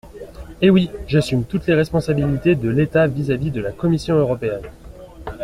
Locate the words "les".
1.67-1.75